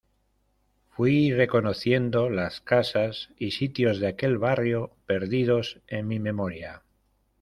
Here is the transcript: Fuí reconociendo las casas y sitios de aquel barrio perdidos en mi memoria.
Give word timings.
Fuí 0.89 1.31
reconociendo 1.31 2.31
las 2.31 2.59
casas 2.59 3.29
y 3.37 3.51
sitios 3.51 3.99
de 3.99 4.07
aquel 4.07 4.39
barrio 4.39 4.89
perdidos 5.05 5.79
en 5.85 6.07
mi 6.07 6.17
memoria. 6.17 6.81